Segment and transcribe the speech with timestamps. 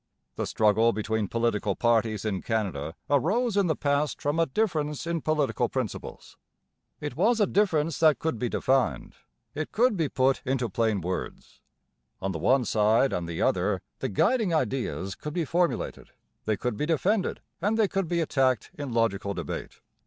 [0.35, 5.21] The struggle between political parties in Canada arose in the past from a difference in
[5.21, 6.37] political principles.
[6.99, 9.13] It was a difference that could be defined;
[9.53, 11.61] it could be put into plain words.
[12.19, 16.09] On the one side and the other the guiding ideas could be formulated;
[16.45, 19.81] they could be defended and they could be attacked in logical debate.